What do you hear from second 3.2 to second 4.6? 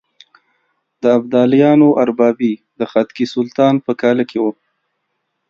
سلطان په کاله کې وه.